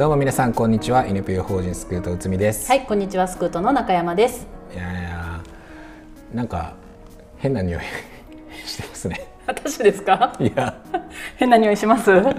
[0.00, 1.04] どうも皆さんこんにちは。
[1.04, 4.46] NPO 法人スクートうつみです、はい、こんにちは、スクートの中山です。
[4.72, 5.42] い、やいや
[6.32, 6.72] なんか
[7.36, 7.82] 変な匂い
[8.64, 9.26] してますね。
[9.46, 10.32] 私ですか？
[10.40, 10.74] いや。
[11.36, 12.10] 変な匂いします？
[12.14, 12.32] なん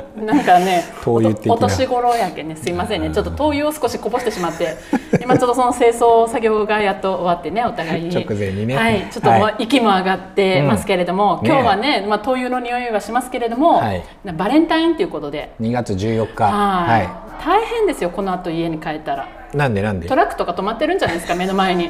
[0.43, 1.53] かね、灯油的な。
[1.53, 3.11] お年頃やけんね、すいませんね。
[3.11, 4.77] ちょっと灯油を少しこぼしてしまって、
[5.21, 8.15] 今ちょっとその清掃作業がやっと終わってね、お互いに。
[8.15, 8.75] 直前にね。
[8.75, 9.55] はい、ちょっとはい。
[9.59, 11.47] 息も上がってますけれども、うん。
[11.47, 14.03] 今日はね、まあ灯油の匂いはしますけれども、はい。
[14.35, 16.45] バレンタインということで、2月14日。
[16.45, 18.09] はい、は大変ですよ。
[18.09, 20.07] この後家に帰ったら、いなんでなんで？
[20.07, 21.89] トラックとか止まってるんじゃないですか、目の前に。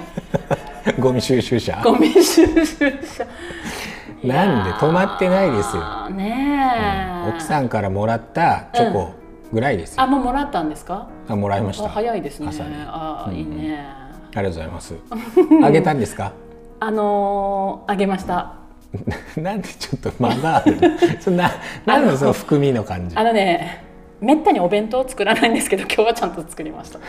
[1.00, 1.82] ゴミ収集車。
[1.84, 3.26] ゴミ収集車。
[4.23, 6.09] なんで止まってないですよ。
[6.12, 9.12] ねえ、奥さんからもらったチョコ
[9.52, 11.08] ぐらいですよ、あもうもらったんですか？
[11.28, 11.86] あもらいました。
[11.86, 12.50] あ早いですね。
[12.88, 13.84] あーいいね。
[14.34, 14.95] ありがとうございます。
[15.64, 16.31] あげたんですか？
[16.80, 18.54] あのーあげました。
[19.38, 20.78] なんでちょっと間がある
[21.22, 21.50] そんな
[21.86, 23.16] なんでその含みの感じ？
[23.18, 23.84] あのね
[24.21, 27.00] めったにお弁当を作らないんですけど今日はちゃんと作りました。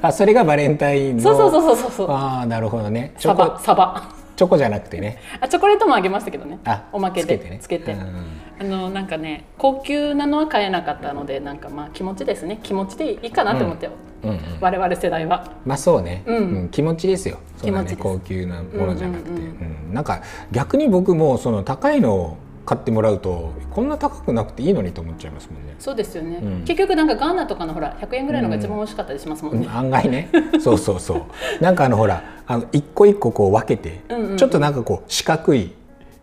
[0.00, 2.10] あそれがバレンタインのそうそうそうそうそう。
[2.10, 3.12] ああなるほどね。
[3.18, 4.14] チサバサバ。
[4.36, 5.18] チョコじゃなくてね。
[5.40, 6.60] あチョコレートもあげましたけどね。
[6.64, 7.58] あおまけでつけてね。
[7.60, 7.92] つけて。
[7.92, 8.24] うん。
[8.60, 12.60] あのなんかね高級なのは買えなかったのでなんかまあ気持ちですね。
[12.62, 13.90] 気持ちでいいかなと思って、
[14.22, 14.30] うん。
[14.30, 15.52] うん我々世代は。
[15.66, 16.36] まあそうね、うん。
[16.36, 16.68] うん。
[16.68, 17.38] 気持ちですよ。
[17.56, 18.02] そんなね気持ちです。
[18.02, 19.42] 高級なものじゃなくて、うんうん。
[19.88, 19.94] うん。
[19.94, 22.36] なんか逆に僕もその高いのを
[22.68, 25.74] 買ってもらうとこんな高くなくていいのにと思っちゃいますもんね。
[25.78, 26.64] そうですよね、うん。
[26.66, 30.28] 結局なんかガーナとかのほら100円ぐらいのが一番美味しかったりしますもんね、案外ね。
[30.60, 31.62] そうそうそう。
[31.62, 34.36] なんかあのほらあの一個一個こう分けて、うんうんうん。
[34.36, 35.72] ちょっとなんかこう四角い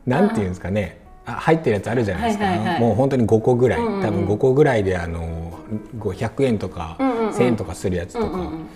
[0.06, 1.00] なんていうんですかね。
[1.26, 2.80] あ入ってるやつあるじゃないですか、はいはいはい。
[2.80, 4.02] もう本当に5個ぐらい、うんうんうん。
[4.04, 5.52] 多分5個ぐらいであの
[5.98, 7.34] 500円とかうんうんうん。
[7.34, 8.68] 1000円とかするやつとか、うんうんうん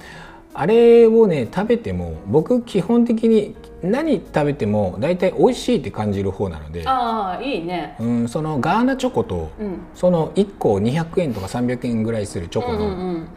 [0.60, 7.96] あれをね食べても僕基本的に何食べても大体美味しいって感じる方なので、ああいいね。
[7.98, 9.78] うん、そのガーナチョコと、うん。
[9.96, 13.30] その1個200円とか300円ぐらいするチョコのん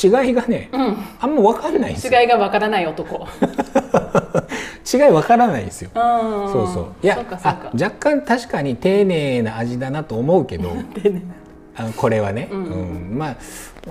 [0.00, 0.96] 違いがね、うん。
[1.18, 2.20] あんま分かんないんですよ。
[2.20, 3.26] 違いがわからない男。
[4.92, 5.90] 違い分からないんですよ。
[5.92, 7.58] うそういやそうかそうか。
[7.64, 10.70] あ若干確かに丁寧な味だなと思うけど
[11.76, 13.14] あのこれはね、ううん。
[13.14, 13.36] んまあ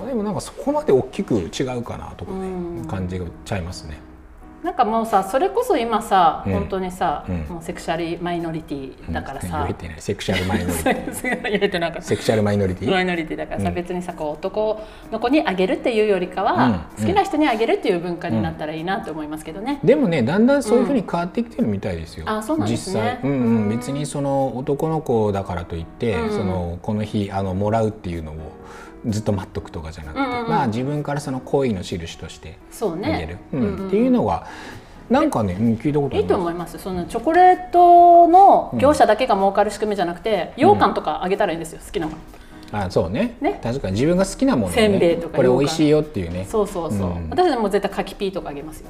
[0.06, 2.86] でもなんかそこまで大きく違うかなとかね、うん。
[2.88, 4.00] 感じがちゃいますね。
[4.64, 9.50] なんかもうさそれこそ今さ、うん本当にさ、うんもうセクシャルマイノリティだからうん。
[9.50, 12.92] さ言え、てないセクシャルマイノリティセクシャルマイノリティ。
[12.92, 13.76] マイノリティだからさ、うん。
[13.76, 14.82] 別にさこう男
[15.12, 16.66] の子にあげるっていうよりかは、
[16.98, 17.06] うん。
[17.06, 19.80] 好きな人にあげるっていう文化になったらいいなと思いますけどね。
[19.84, 22.26] でもねだんだんそういうふうに変わってきてるみたいですよ。
[22.28, 23.20] あそうなんですね。
[23.22, 23.40] 実際、うん。
[23.40, 26.32] うん、別にその男の子だからといって、うん。
[26.32, 28.36] そのこの日あのもらうっていうのを
[29.08, 30.50] ずっと待っとくとかじゃなくて、うんうんうん。
[30.50, 33.38] まあ自分からその恋の印としてそうね。
[33.52, 33.62] る、、うん。
[33.62, 34.48] うんうんっていうのは
[35.10, 36.36] なんかね、うん、聞いたことあいいと。
[36.36, 36.78] 思います。
[36.78, 42.14] そのチョコレートの業者だけが儲かる仕組みじゃなくて、羊羹とかあげたらいいんですよ好きなの、
[42.72, 43.36] あそうね。
[43.42, 43.60] ね。
[43.64, 44.76] 確かに自分が好きなものをね。
[44.76, 46.46] せんべいとかこれ美味しいよっていうね。
[46.48, 47.30] そうそうそう、うん。
[47.30, 48.90] 私でも絶対柿ピーとかあげますよ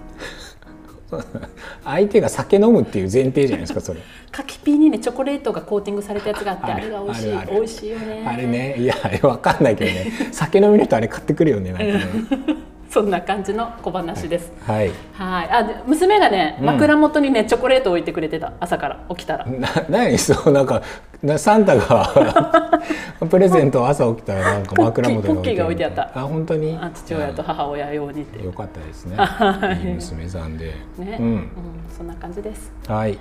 [1.83, 4.01] 相手が酒飲むっていう前提じゃないですかそれ。
[4.31, 7.31] 柿ピーにねチョコレートがコーティングされたやつがあってあれが美味しい。
[7.51, 8.25] 美味しいよね。
[8.27, 8.75] あれね。
[8.77, 10.11] いやあれわかんないけどね。
[10.31, 12.58] 酒飲みの人あれ買ってくるよねなんかね
[12.89, 14.51] そんな感じの小話です。
[14.65, 14.91] はい。
[15.13, 15.49] はい。
[15.51, 16.65] あで娘がねうん。
[16.65, 18.99] 枕元にねチョコレートを置いてくれてた朝から。
[19.09, 20.81] 起きたらな 何そうなんか
[21.21, 22.81] なサンタが
[23.29, 26.09] プレゼントを朝起きたらなんか枕元にポッキーが置いてあった。
[26.15, 26.77] あ本当に？
[26.81, 28.43] あ父親と母親用にって。
[28.43, 29.15] よかったですね。
[29.17, 29.85] はい。
[29.87, 31.49] いい娘さんで、ね、ううんん、
[31.95, 32.71] そんな感じです。
[32.87, 33.17] はい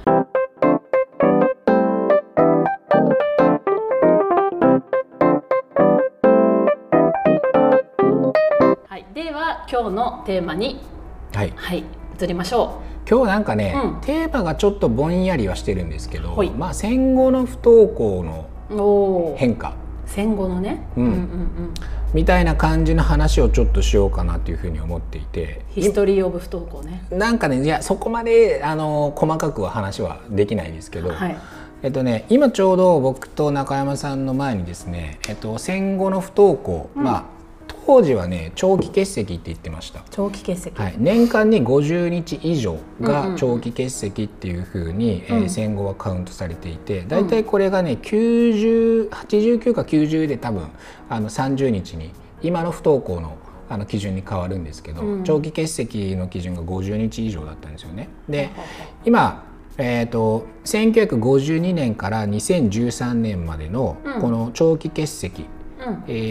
[9.71, 10.81] 今日のテーマに
[11.35, 11.53] はい。
[11.55, 11.85] はい
[12.21, 14.01] 移りましょ今日なんかね、うん。
[14.01, 16.51] テーマがちょっとぼんやりはしてるんですけど、はい。
[16.51, 19.75] まあ戦後の不登校の変化。
[20.05, 21.05] 戦後のね、うん。
[21.05, 21.75] うんうん
[22.15, 25.61] みたいな感じの話をちょっとしようかなというふうに思っていて。
[25.69, 27.05] ヒストリー・オブ・不登校ね。
[27.11, 31.37] なんかねいやそこまであの細かくは話はできないですけど、はい。
[31.83, 37.03] えっとね、今ちょうど僕と中山さんの前にですね、えっと、戦後の不登校、うん。
[37.05, 37.25] まあ
[37.89, 45.49] 当時はね長期欠席って言ってました、長期欠席、はい、年間に50日以上うんうんが長期欠席っていうふうに、えーうん。
[45.49, 50.69] 戦後はカウントされていて大体これがね9089か90で多分
[51.09, 52.11] あの30日に
[52.43, 53.39] 今の不登校の
[53.71, 55.25] あの基準に変わるんですけど、うん。
[55.25, 58.11] 長期欠席の基準が50日以上だったんですよね。
[58.29, 58.51] で
[59.07, 59.47] 今
[59.81, 64.21] えー、と1952年から2013年までのうん。
[64.21, 65.58] この長期欠席うんえー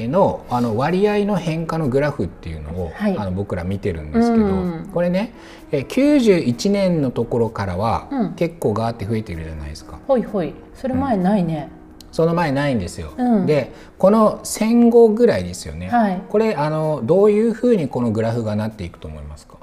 [0.08, 3.18] のあの割合の変化のグラフっていうのを、はい。
[3.18, 4.90] あの僕ら見てるんですけど、うん。
[4.94, 5.34] これね、
[5.72, 8.34] えー91年のところからは、うん。
[8.34, 10.00] 結構ガーって増えてるじゃないですか。
[10.08, 10.54] ほいほい。
[10.76, 11.70] それ前ないね、
[12.12, 13.14] その前ないんですよ。
[13.18, 13.46] うん。
[13.46, 15.90] でこの戦後ぐらいですよね。
[15.90, 16.22] はい。
[16.30, 19.57] これあのどういうふうにこのグラフがなっていくと思いますか？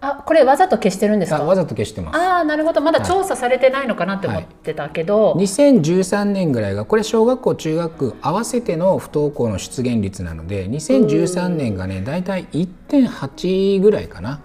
[0.00, 1.38] あこれわざと消してるんですか？
[1.38, 2.16] あわざと消してます。
[2.16, 2.80] ああなるほど。
[2.80, 14.40] まだ調査されてないのかなって思ってたけど、2013年ぐらいがこれ小学校中学合わせての不登校の出現率なので2013年がね大体1.8ぐらいかな。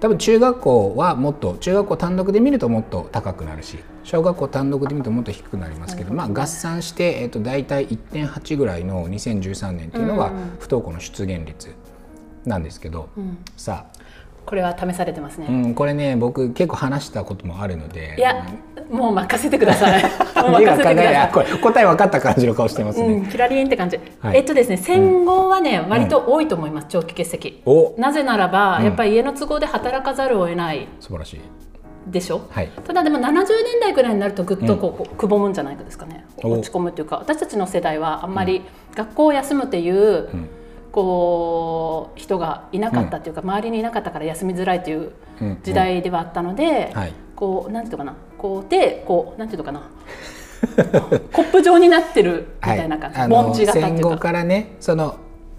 [0.00, 10.30] 多分中学校はもっと中学校単独で見るともっと高くなるし小学校単独で見るともっと低くなりますけど、まあ、合算して、えっと大体1.8ぐらいの2013年っていうのが
[10.60, 11.74] 不登校の出現率
[12.44, 13.08] なんですけど、
[13.56, 13.97] さあ
[14.48, 18.14] これは試されてますね、うん、これね僕結構話したこともあるので。
[18.16, 18.46] いや
[18.90, 20.02] もう任せてください。
[21.60, 23.06] 答え分かった感じの顔してますね。
[23.06, 24.38] うん、キラリンって感じ、はい。
[24.38, 27.62] えっとですね戦後はね、割と多いと思います長期欠席。
[27.66, 27.92] お。
[27.98, 28.84] なぜならば、うん。
[28.86, 31.40] やっぱり家の都合で働かざるを得ない素晴らしい。
[32.06, 32.40] でしょ？
[32.48, 32.68] はい。
[32.86, 33.44] ただでも70年
[33.82, 36.24] 代ぐらいになるとぐっとこう、こうくぼむんじゃないですかね。
[36.42, 36.52] お。
[36.52, 38.62] 落ち込むっていうか私たちの世代はあんまり
[38.94, 40.48] 学校を休むっていう、ん
[40.98, 47.12] こう人がいなかったっていうか、周りにいなかったから休みづらいといううん時代ではあったので、はい。
[47.36, 48.16] こうなんていうのかな。
[48.36, 49.88] こうでこうなんていうのかな。
[51.32, 54.22] コップ状になってるみたいな感じ、あの盆地型って戦後いうか。
[54.22, 55.14] からねその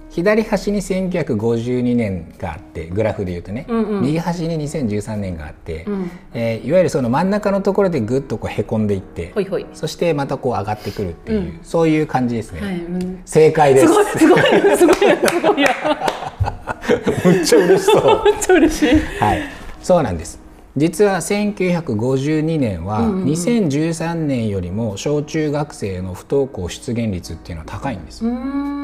[0.09, 9.33] 左端に1952年があってグラフで言うとね、うんうん右端に2013年があって、うんえーいわゆるその真ん中のところでぐっとこうへこんでいって。
[9.73, 15.69] そしてまたこう上がってくるっていう、うんそういう感じですね、はい、うん正解ですすごいすごいすごいすごいや。
[17.25, 18.99] めっちゃ嬉しそう めっちゃ嬉しい。
[19.19, 19.41] はい、
[19.81, 20.39] そうなんです。
[20.77, 28.29] 実は1952年は2013年よりも小中学生の不登校出現率っていうのは高いんですう。
[28.29, 28.78] ーん。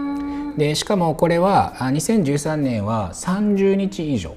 [0.57, 4.35] でしかもこれはあ2013年は30日以上。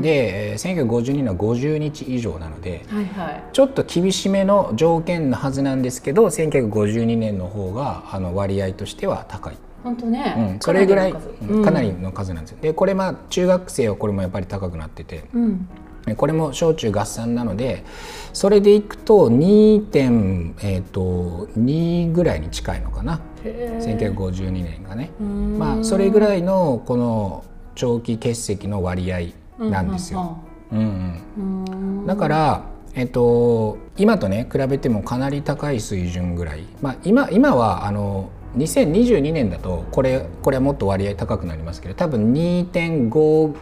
[0.00, 3.44] でえー1952年は50日以上なのではいはい。
[3.52, 9.56] ちょっと厳しめの条件のはずなんですけど1952年の方があの割合としては高い。
[9.82, 10.34] 本当ね。
[10.36, 12.58] うん、それぐらいかなりの数なんですよ。
[12.60, 15.24] でこれまあ中学生はこれもやっぱり高くなってて。
[15.34, 15.68] うん。
[16.16, 17.84] これも小中合算なので
[18.32, 25.10] それでいくと2.2、えー、と2ぐらいに近いのかな1952年がね。
[25.20, 27.44] まあそれぐらいのこの
[27.74, 29.20] 長期欠席の割合
[29.58, 30.38] なんですよ。
[30.72, 32.06] うん。
[32.06, 32.64] だから、
[32.94, 43.56] えっと、今とね比べてもかなり高い水準ぐらい、まあ、今今はあの2022年だとこれこれはもっと割合高くなりますけど多分2.5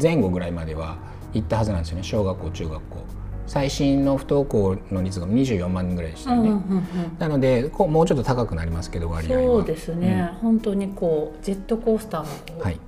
[0.00, 0.98] 前後ぐらいまでは
[1.32, 3.06] いったはずなんですよね小学校中学校
[3.46, 6.84] 最新の不登校の率が24万人ぐらいでしたよね、うんうんうんうん。
[7.18, 9.44] なのでこうもうちょっと高くなりますけど割合は。
[9.44, 12.78] そうですね、本当にこうジェットコースターのこう、はい、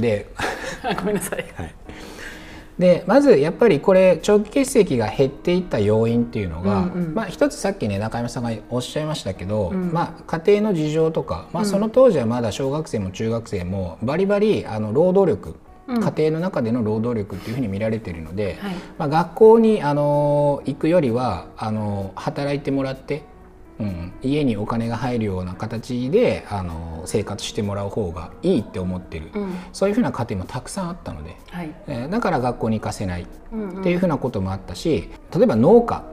[0.01, 0.31] で
[0.83, 1.45] あ ごめんなさい
[2.79, 7.15] でまずやっぱりこれ長期欠席が減っていった要因っていうのが、うんうん。
[7.15, 9.93] まあ、一つさっきね中山さんがおっしゃいましたけど、うん。
[9.93, 15.59] まあ、家庭の事情とか、まあ、その当時はまだ小学生も中学生もバリバリあの労働力、
[15.89, 16.03] うん。
[16.03, 18.75] 家庭の中での労働力っていうふうに見られているので、はい。
[18.99, 23.23] まあ、学校にあの行くよりはあの働いてもらって、
[23.79, 29.55] うん、家にお金が入るような形であの生活してもらう方がいいって思ってる、うん。
[29.73, 31.75] そういうふうな家庭もたくさんあったので、はい。
[31.87, 33.23] えーだから学校に行かせない。
[33.23, 33.27] っ
[33.83, 36.05] ていうふうなこともあったし例えば農家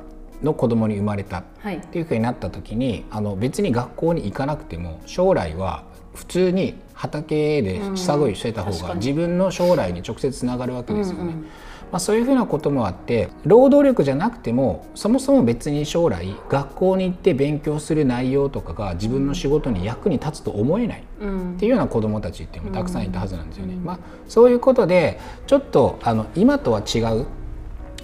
[0.41, 1.79] の子供に生まれたっはい。
[1.79, 11.24] ていうふうになった時にあの別に学校に行かなくても将来は普通に畑で下ごいしてた方が自分の将来に直接つながるわけですよね。
[11.24, 11.46] うんうん
[11.93, 21.03] まあ、そういうふうなこともあって労働力じゃなくてもそもそも別に将来学校に行って勉強する内容とかが自分の仕事に役に立つと思えない。
[21.21, 21.53] うん。
[21.53, 23.75] っていうような子どもたちっていうのもたくさんいたはずなんですよね。
[23.75, 27.27] まあ、そういうことでちょっとあの今とは違う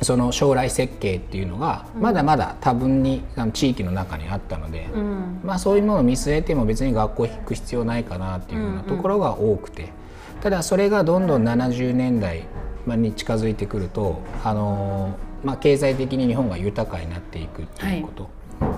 [0.04, 5.40] その将来設計っていうのがまだまだ多分に地域の中にあったので、うん。
[5.44, 9.90] まあ、そういうものを見据えても別に学校行く必要ないかなっていうようなところが多くて、
[10.42, 12.44] ただそれがどんどん70年代
[12.88, 18.30] に近づいてくると、あのーまあ、経済的に日本が豊かになっていくっていうこと、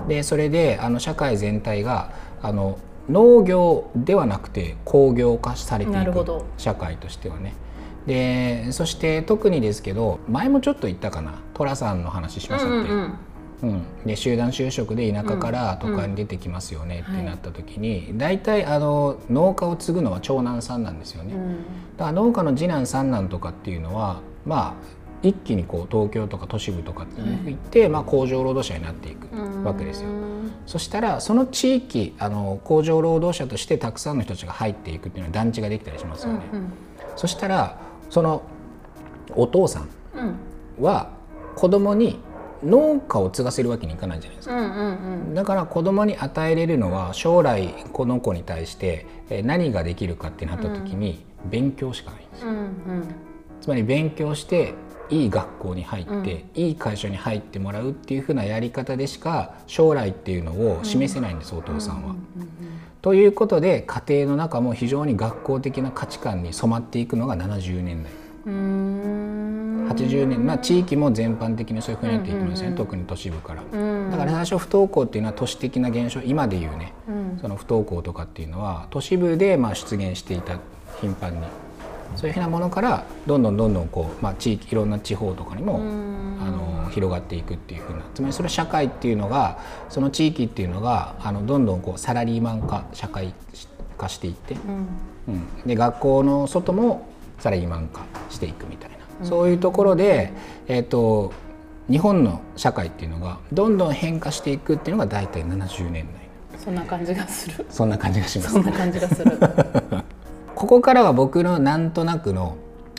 [0.08, 2.78] でそれであの社会全体があの
[3.08, 6.24] 農業ではなくて工業化されていく
[6.56, 7.54] 社会としてはね。
[8.06, 11.34] でそして特にですけど前もちょっと言ったかな。
[11.54, 13.14] 寅さんの話しましたっけ、うんうんうん、
[14.04, 21.34] で集団就職で田舎から都会に出てきますよねってなった時に、大体あの農家を継ぐのは長男さんなんですよね。
[21.34, 21.56] うん。
[21.96, 29.28] だから農家の次男三男とかっていうのはまあ一気にこう東京とか都市部とかって行って、まあ、工場労働者になっていく
[29.64, 30.08] わけですよ。
[30.66, 36.40] そしたらその地域あの工場労働者としてたくさんの人たちが入っていくっていうのは団地ができたりしますよね。
[37.14, 37.78] そしたら
[38.10, 38.42] その
[39.36, 40.84] お父さんうん。
[40.84, 41.10] は
[41.54, 42.18] 子供に
[42.64, 44.54] 農家を継がせるわけにいかないじゃないですか。
[44.54, 52.50] うんうんだから子供に与えれるのは将来この子に対してえー何ができるかってなった時に勉強しかないんですよ。
[52.50, 52.72] うんうん
[53.60, 54.74] つまり勉強して
[55.08, 62.16] いい学校に入って、いい会社に入ってもらうっていうふうなやり方でしか将来っていうのを示せないんです、お父さんは。
[63.02, 68.12] ということで家庭の中も非常に学校的な価値観に染まっていくのが70年代。
[69.92, 73.62] うん80年、まあ、地域も全般的にそういうふうになっていきますね、特に都市部から。
[73.62, 74.10] うん。
[74.10, 77.38] だから最初不登校っていうのは都市的な現象今でいうね、うん。
[77.40, 80.58] その不登校とかっていうのは都市部でまあ出現していた
[81.00, 81.46] 頻繁に
[82.16, 89.58] そういうふうなものからどんどんどんどんこう、まあ、地域いろんな地方とかにも、あの広がっていくっていうふうなつまりそれ社会っていうのが
[89.88, 93.32] その地域っていうのがあのどんどんこうサラリーマン化社会
[93.96, 94.86] 化していって、うん。
[95.28, 97.08] うん、で学校の外も
[97.38, 100.32] サラリーマン化していくみたいな、そういうところで、
[100.68, 101.32] えー、と
[101.90, 106.22] 日本の社会っていうのがどんどん変化していくっていうのが大体70年代。
[106.58, 107.66] そんな感じがする。
[107.68, 108.52] そんな感じがします。
[108.52, 109.38] そんな感じがする。
[110.54, 112.56] ここからは僕のなんとなくの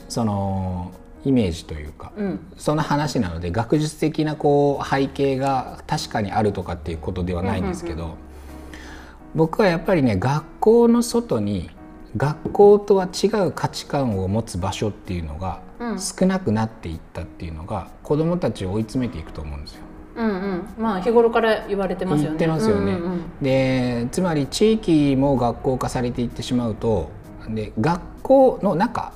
[0.10, 0.92] その
[1.24, 2.40] イメージというか、うん。
[2.58, 8.16] その話なので学術的なこう背景が確かにあるとかっていうことではないんですけど、
[9.34, 11.70] 僕はやっぱりね学校の外に
[12.18, 19.82] 学校とは違う価値観を持つ場所っていうのがうん少なくなっていったっていうのが子どもたちを追い詰めていくと思うんですよ。
[20.16, 20.64] うんうん。
[20.78, 22.38] まあ日頃から言われてますよね。
[22.38, 22.94] 言ってますよね。
[22.94, 23.22] うんうんうん。
[23.42, 27.10] でつまり地域も学校化されていってしまうと
[27.50, 29.14] で学校の中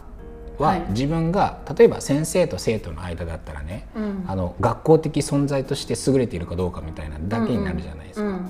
[0.57, 0.85] ははい。
[0.89, 4.23] 自分が、例えば先生と生徒の間だったらね、うん。
[4.27, 8.27] あの学校的存在として優れているかどうかみたいなだけになるじゃないですか。
[8.27, 8.45] うん。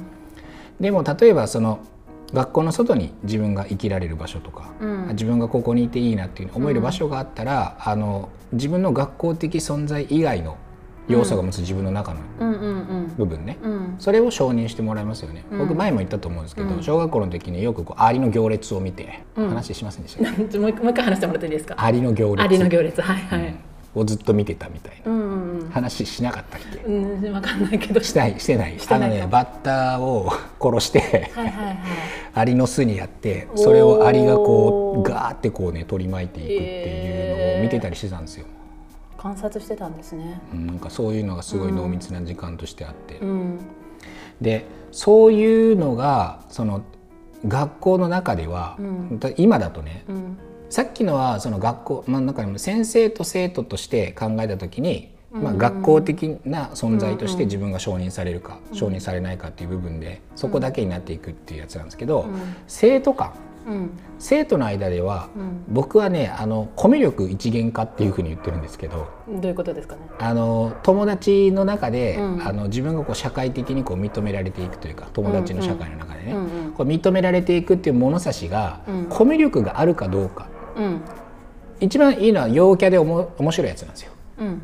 [0.80, 1.80] でも例えばその
[2.34, 5.08] 学校の外に自分が生きられる場所とか、うん。
[5.10, 10.58] 自分がここにいていいなっていう思える場所があったら、あの自分の学校的存在以外の
[11.08, 13.72] 要素が持つ自分の中のうんうん部分ね、うん。
[13.72, 15.60] うんそれを承認してもらいますよね、うん。
[15.60, 16.84] 僕前も言ったと思うんですけど、うん。
[16.84, 19.50] 小学校の時によくこうアリの行列を見て、うん。
[19.50, 21.76] 話しませんでしたもう一回話してもらっていいですか？
[21.78, 22.44] アリの行列。
[22.44, 23.02] アリの行列。
[23.02, 23.56] はいはい。
[23.96, 25.12] をずっと見てたみたいな。
[25.12, 28.02] うんうんうん話しなかったっけ、うん分かんないけど。
[28.02, 28.80] したいしてない。
[28.80, 29.16] してないか。
[29.16, 30.32] あのねバッターを
[30.62, 31.78] 殺してはいはいはい。
[32.34, 38.46] アリの巣にやってそれをアリがこうガーってこうね取り巻いていくっていうのを見てたりしてたんですよ、
[39.18, 40.40] 観察してたんですね。
[40.54, 43.60] うんなんかそういうのがすごい濃密な時間としてあって、うん。
[44.42, 46.82] でそういうのがその
[47.48, 49.20] 学校の中では、うん。
[49.20, 50.38] だ今だとねうん。
[50.70, 62.26] さっきのはその学校真ん中にも先生と生徒として考えた時に、まあ、学校的な存在として自分が承認されるか、承認されないかっていう部分でそこだけになっていくっていうやつなんですけど、
[62.68, 63.34] 生徒間
[63.68, 63.90] うん。
[64.18, 65.64] 生徒の間では、うん。
[65.68, 70.02] 僕はねあのコミュ力一元化っていうふうに言ってるんですけどどういうことですかね？
[70.20, 72.48] あの友達の中で、うん。
[72.48, 76.72] あの自分がこう社会的にこう認められていくというか友達の社会の中でね、うんうん。
[76.72, 79.06] こう認められていくっていう物差しが、うん。
[79.10, 80.48] コミュ力があるかどうか。
[80.78, 81.02] うん。
[81.82, 84.14] 一番いいのは陽キャでおも面白いやつなんですよ。
[84.40, 84.62] うん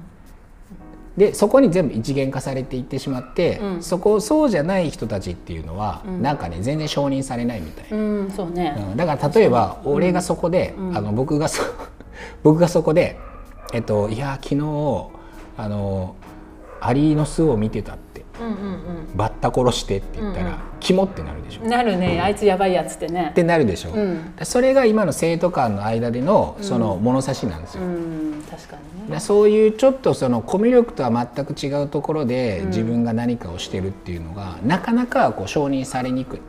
[1.18, 3.84] でそこに全部一元化されていってしまって、うん。
[3.84, 6.22] そこそうじゃない人たちっていうのは、うん。
[6.22, 7.92] なんかね全然承認されないみたい。
[7.92, 7.98] な。
[7.98, 8.76] うんそうね。
[8.92, 8.98] うん。
[8.98, 10.98] だから例えば俺がそこで、うん。
[10.98, 11.64] あの僕がそ
[12.42, 13.18] 僕がそこで
[13.74, 14.62] えっといや昨日
[15.58, 16.16] あの
[16.82, 18.13] アリの巣を見てたって
[19.16, 20.60] バッタ殺してって言ったら、うんうん。
[20.80, 22.20] キモってなるでしょ、なるね。
[22.22, 23.32] あいつやばいやつってね。
[23.36, 24.34] てなるでしょ、うん。
[24.44, 28.76] それが今の生徒間の間でのその物差しなんですよ、うん確か
[29.10, 32.68] にそういうちょっとそのコミュ力とは全く違うところでうん。
[32.68, 36.40] 自分が何かをしてるっていうのが、なかなかこう承認されにくい。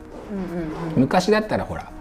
[0.95, 1.91] 昔だったらほら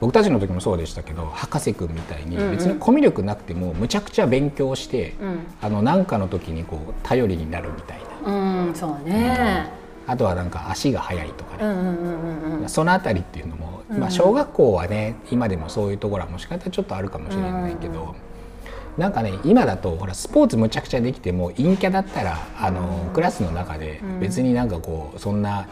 [0.00, 5.38] 僕たちの時もそうでしたけど博士くんみたいに別にコミュ力なくてもむちゃくちゃ勉強して、うん。
[5.62, 9.70] あの何かの時にこう頼りになるみたいなうんそうね。
[10.08, 12.68] あとはなんか足が速いとかね、うんうんうんうんうん。
[12.68, 13.98] そのあたりっていうのも、うん。
[13.98, 18.14] まあ、小学校はね今でもそういうところはもしかしたらちょっとあるかもしれないけど、
[18.96, 25.66] なんかね今だとほらスポーツむちゃくちゃできても陰キャだったらあの、クラスの中で別になんかこうそんな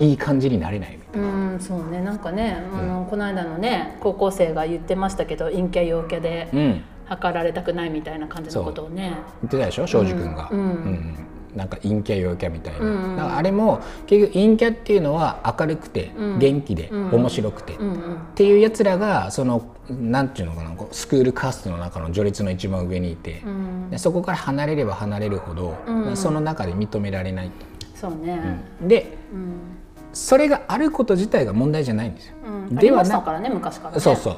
[0.00, 1.28] いい感じになれないみたいな。
[1.28, 2.00] うんそうね。
[2.00, 6.84] なんかねあの、この間のね高校生が言ってましたけど陰キャ陽キャでうん。
[7.06, 9.14] 測られたくないみたいな感じのことをね。
[9.40, 9.86] 言ってたでしょ？
[9.86, 10.50] 庄司君が。
[10.52, 11.14] うんうん
[11.58, 16.38] なんか陰キャ陽キャみたいな、うんうんだからあれも結局陰キャっていうのは明るくて、うん。
[16.38, 18.14] 元気で、うん面白くて、うんうん。
[18.14, 23.90] っていうやつらがそのなんていうのかなこうスクールカーストの中の序列の一番上にいて、うん。
[23.90, 26.16] でそこから離れれば離れるほど、うんうん。
[26.16, 27.50] その中で認められない。
[27.94, 28.86] そうね、と。
[28.86, 29.78] でうん。
[30.12, 32.34] それがあること自体が問題じゃないんですよ。
[32.70, 34.00] うん、ではなからね昔からね。
[34.00, 34.36] そうそう。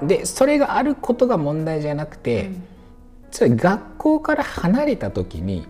[0.00, 0.08] うん。
[0.08, 2.50] でそれがあることが問題じゃなくて、
[3.30, 5.66] つまり学校から離れた時に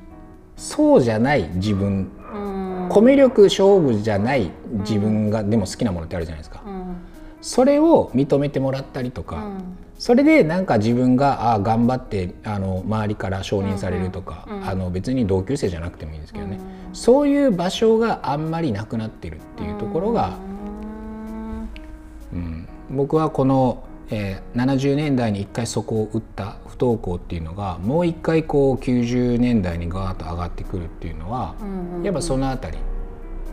[0.57, 2.11] そうじゃない自分。
[2.35, 2.89] うん。
[2.89, 6.97] コミュ力勝負じゃない自分がでも好きなものってあるじゃないですか、うん。
[7.41, 9.77] それを認めてもらったりとか、うん。
[9.99, 16.59] それでなんか自分があ頑張ってあの周りから承認されるとか、うんうんあの別に同級生じゃなくてもいいんですけどね、
[16.93, 20.33] そういう場所があんまりなくなってるっていうところが、
[22.33, 22.69] うん。
[22.91, 31.55] 僕はこの、えー70年代に一回そこを打った不登校っていうのがもう一回こう90年代にガーッと上がってくるっていうのは、
[32.03, 32.79] やっぱそのあたり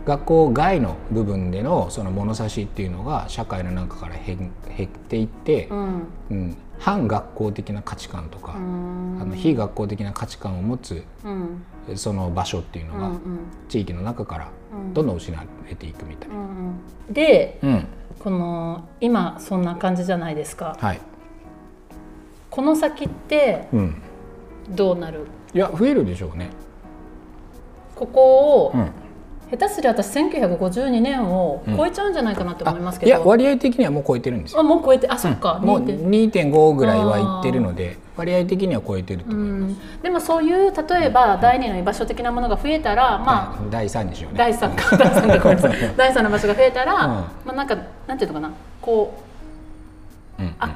[0.04, 6.06] 学校外の部分でのその物差しっていうのが社会の中から減減っていって、うん。
[6.30, 9.18] うん、反学校的な価値観とか、うん。
[9.20, 11.96] あの非学校的な価値観を持つうん。
[11.96, 13.18] その場所っていうのが、うん
[13.68, 14.48] 地域の中から
[14.92, 16.34] どんどん失われていくみたいな。
[16.34, 16.42] うん
[17.08, 17.12] うん。
[17.12, 17.86] でうん。
[18.18, 20.76] この今そんな感じじゃないですか。
[20.80, 21.00] はい。
[22.50, 23.94] この先ってうん、
[24.68, 25.26] どうなる？
[25.54, 26.50] いや増えるでしょうね。
[27.94, 28.90] ここを、うん
[29.52, 34.60] 下手すりゃ私1952年を超えちゃうんじゃないかなと思いますけど、いや割合的にはもう超えてるんですよ。
[34.60, 39.72] あもう超えてあそっか、もう2.5 2.5ぐらいはいってるので割合的には超えてるとう思います。
[39.98, 44.38] ん、でもそういう例えば第二の居場所的なものが増えたら、まあはい第3にしようね。
[44.38, 44.96] 第三か。
[44.96, 45.54] 第三か。
[45.98, 47.00] 第三の場所が増えたら、うん。
[47.00, 48.54] まあなんかなんていうのかな。
[48.80, 49.31] こううん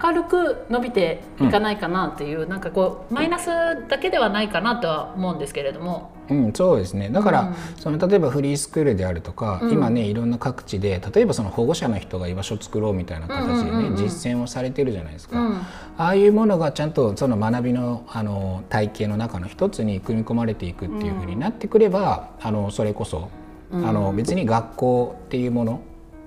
[0.03, 3.49] 明るく伸びていかないかなっていう、なんかこうマイナス
[3.89, 7.09] だけではないかなとは思うんですけれども、うん、そうですね。
[7.11, 7.55] だから、うん。
[7.77, 9.73] その例えばフリースクールであるとか、うん。
[9.73, 13.91] 今ねいろんな各地で例えばその保護者の人が居場所を作ろうみたいな形でね、うんうんうん。
[13.91, 15.57] うん実践をされてるじゃないですか、うん。
[15.57, 15.63] あ
[15.97, 23.31] あいうものがちゃんとその学びのあの体系の中の一つに組み込まれていくっていうふうになってくれば、あのそれこそ、
[23.71, 23.89] うん。
[23.89, 25.81] あの別に学校っていうもの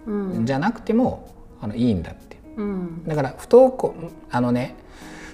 [0.08, 0.46] うん。
[0.46, 1.29] じゃなくても
[1.62, 2.28] あのいいんだって
[2.59, 3.03] うん。
[3.07, 3.95] だから不登校
[4.29, 4.75] あのね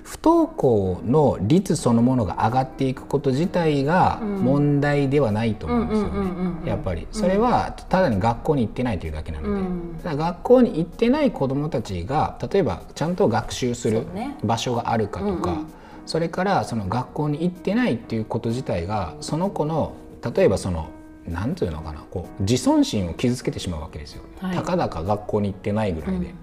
[0.03, 4.35] 不登校の率そのものが上がっていくこと自体がうん。
[4.37, 6.69] 問題ではないと思うんですよね。
[6.69, 7.07] やっぱり。
[7.11, 9.99] それはただに学校に行ってないというだけなので、うん。
[10.03, 14.05] ただ学校に行ってない子どもたちが例えばちゃんと学習する
[14.43, 15.65] 場所があるかとか、うんうん。
[16.05, 19.95] それからその学校に行ってないっていうこと自体がその子の
[20.35, 20.89] 例えばその
[21.27, 24.55] なんていうのかなこう自尊心を傷つけてしまうわけですよ、はい。
[24.55, 26.35] たかだか学校に行ってないぐらいで、うん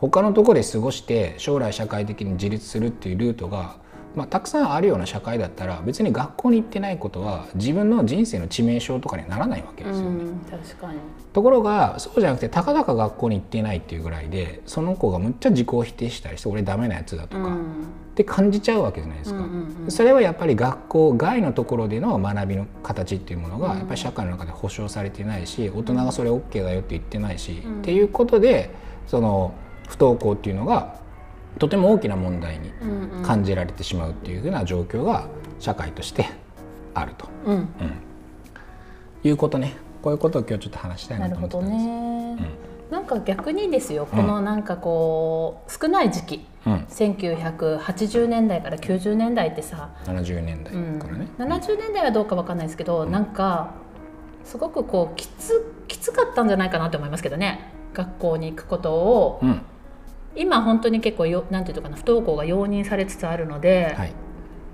[0.00, 3.76] 他のところで過ごして将来社会的に自立するっていうルートが、
[4.14, 10.24] まあ、たくさんあるような社会だったら別に学校に行ってないことは自分の人生の致命傷とかにはならないわけですよね。
[10.24, 10.98] うん確かに。
[11.32, 17.62] ところがそうじゃなくてたかだか学校に行ってないっていうぐらいでその子がむっちゃ自己否定したりして俺ダメなやつだとか、うん。
[17.62, 17.62] っ
[18.16, 19.44] て感じちゃうわけじゃないですか、
[19.88, 23.78] それはやっぱり学校外のところでの学びの形っていうものがうん。
[23.78, 27.78] やっぱり社会の中で保障されてないし大人がそれ OK だよって言ってないし、うん。
[27.80, 28.70] っていうことで
[29.06, 29.52] その
[29.86, 30.96] 不登校っていうのが
[31.58, 33.22] とても大きな問題にうんうん。
[33.22, 35.26] 感じられてしまうっていうふうな状況が
[35.58, 36.26] 社会として
[36.94, 37.54] あると、うん。
[37.54, 37.68] うん。
[39.24, 39.74] いうことね。
[40.02, 41.84] こういうことを今日ちょっと話したいなと思ってたんです。
[41.84, 42.50] ね、
[42.90, 44.06] なんか逆にですよ。
[44.06, 46.46] このなんかこう少ない時期。
[46.66, 53.74] うん、1980年代から90年代ってさ、70年代うんからね、70年代はどうかわかんないですけど、なんか
[54.44, 57.72] すごくこうきつきつかったんじゃないかなと思いますけどね。
[57.94, 59.62] 学校に行くことを、うん
[60.36, 64.12] 今本当に結構よなんていうのかな不登校が容認されつつあるので、はい。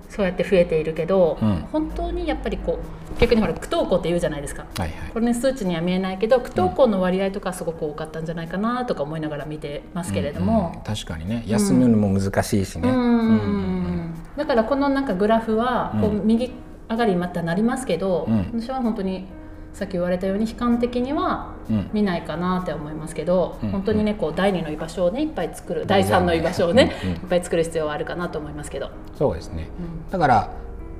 [0.08, 1.66] そうやって増えているけど、うん。
[1.72, 2.78] 本当にやっぱりこ
[3.16, 4.66] う逆にほら不登校って言うじゃないですか。
[4.76, 5.10] はいはい。
[5.10, 12.96] これね数値には見えないけど不登校の割合とかすごく多かったんじゃないかなとか思いながら見てますけれどうんうんも、確かにね休むのも難しいしね、うん。
[12.96, 16.26] うんだからこのなんかグラフはこううん。
[16.26, 16.52] 右
[16.90, 18.60] 上がりまたなりますけど、うん。
[18.60, 19.26] 私は本当に
[19.72, 21.90] さっき言われたように悲観的にはうん。
[21.92, 23.70] 見ないかなって思いますけど、うん。
[23.70, 27.14] 本当にねこう第二の居場所をねいっぱい作る第三の居場所をね、うんうん。
[27.16, 28.90] いっぱい作る必要はあるかなと思いますけど。
[29.16, 29.68] そうですね。
[29.78, 30.10] うん。
[30.10, 30.50] だから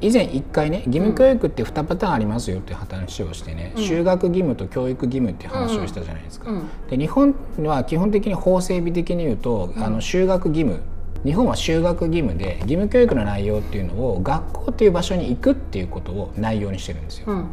[0.00, 3.82] 以前一回ね義務教育って2パターンありますよって話をしてね、うん。
[3.82, 6.50] 就学義務と教育義務って話をしたじゃないですか。
[6.50, 6.68] うん。
[6.88, 10.80] で日本は基本的に法整備的に言うと、あの就学義務。
[11.24, 17.26] 日本は就学義務で義務教育の内容っていうのを学校っていう場所に行くっていうことを内容にしてるんですよ。
[17.28, 17.44] うん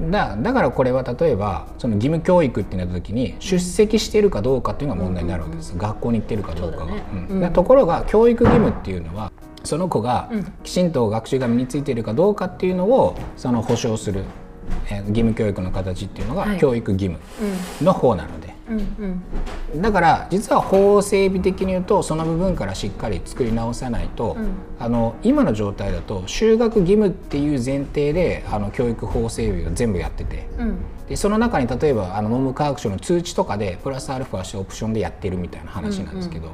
[0.00, 6.80] だだからこれは例えばその義務教育ってなった時に出席してるかどうかっていうのが問題になるわけです、学校に行ってるかどうかが。
[6.82, 7.02] そうだね。
[7.12, 7.36] うん。
[7.36, 7.40] うん。
[7.40, 9.32] だところが教育義務っていうのは
[9.64, 10.44] その子がうん。
[10.62, 14.24] きちんと学習が身についているかどうかっていうのをその保証する、
[14.90, 16.48] えー義務教育の形っていうのはい。
[16.50, 17.18] が教育義務
[17.82, 19.22] の方なので、うんうん
[19.82, 24.48] だから実は法整備的に言うとその部分からしっかり作り直さないと、うん。
[24.78, 30.48] あの今の状態だと就学義務っていう前提であの教育法整備を全部やってて。
[30.58, 30.78] うん。
[31.08, 36.50] でその中に例えばあの文部科学省の通知とかでプラスアルファしてオプションでやってるみたいな話なんですけど、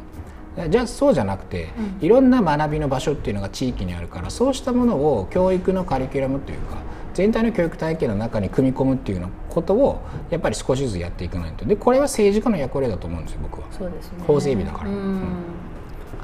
[0.68, 6.76] じゃあそうじゃなくて、いろんな学びの場所っていうのが地域にあるからそうしたものを教育のカリキュラムというか
[7.14, 11.64] 全体の教育体系の中に組み込むっていうようなことをやっぱり少しずつやっていかないと。
[11.64, 13.66] でこれは政治家の役割だと思うんですよ僕は。
[13.70, 14.24] そうですね。
[14.26, 14.90] 法整備だから。
[14.90, 15.22] うん。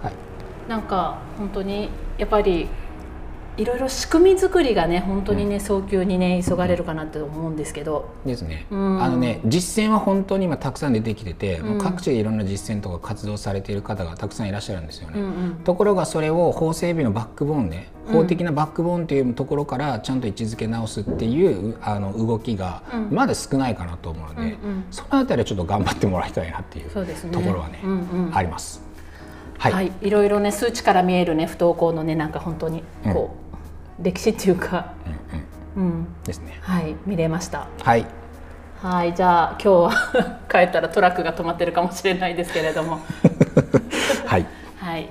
[0.02, 0.12] はい。
[0.68, 2.68] なんか本当にやっぱり
[3.60, 9.02] いろいろ仕組み作りがね本当にね、早急にね急がれるかなって思うんですけど、ですね、うん。
[9.02, 15.20] あのね実践は本当に今たくさん出てきてて、もううん各地でいろんな実践とか活動されている方がたくさんいらっしゃるんですよね。
[15.20, 15.54] うんうん。
[15.62, 23.08] ところがそれを法整備のバックボーンで法的なバックボーンというところからちゃんと位置づけ直すっていうあの動きがうん。
[23.10, 24.84] まだ少ないかなと思うので、うんうん。
[24.90, 27.14] そのあたりはちょっと頑張ってもらいたいなっていうね。
[27.30, 28.30] ところはねうんうん。
[28.34, 28.88] あります。
[29.58, 33.49] はい、はい、いろいろね数値から見えるね不登校のねなんか本当にこう、
[34.02, 34.94] 歴史っていうか、
[35.76, 36.58] うんですね。
[36.62, 37.68] はい見れました。
[37.82, 38.06] はい、
[38.80, 43.00] はいじゃあ今日は 帰ったらトラックが止まってるかもしれないですけれども。
[44.26, 44.46] はい、
[44.78, 45.08] はい。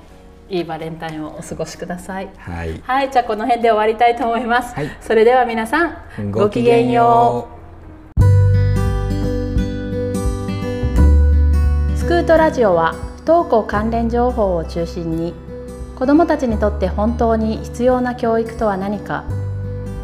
[0.48, 2.28] いいバレンタインをお過ごしください。
[2.36, 4.90] はい、はいじゃあこの辺で終わりたいと思います、はい。
[5.00, 5.84] それでは皆さ
[6.18, 7.60] んごきげんよう。
[11.96, 15.49] スクートラジオは不登校関連情報を中心に
[16.00, 19.26] 子どもたちにとって本当に必要な教育とは何か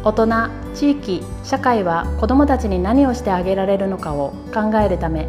[0.03, 0.27] 大人
[0.75, 5.27] 地域社会は子どもたちに何をしてあげられるのかを考えるため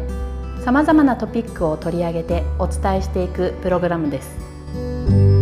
[0.63, 5.38] さまざまなトピックを取り上げてお伝えしていくプログラムです。